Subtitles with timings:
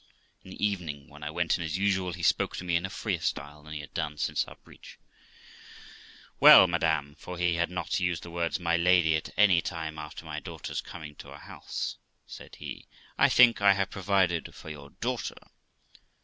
[0.43, 2.89] In the evening, when I went in as usual, he spoke to me in a
[2.89, 4.97] freer style than he had done since our breach.
[6.39, 10.25] 'Well, madam* (for he had not used the words 'my lady' at any time after
[10.25, 12.87] my daughter's coming to our house), said he,
[13.19, 15.35] 'I think I have provided for your daughter.'